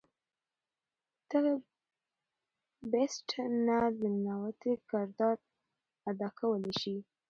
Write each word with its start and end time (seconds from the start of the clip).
د 1.29 1.31
دغه 1.31 1.53
“Beast” 2.91 3.29
نه 3.67 3.79
د 3.99 4.01
ننواتې 4.13 4.71
کردار 4.89 5.37
ادا 6.09 6.29
کولے 6.39 6.73
شي 6.81 6.95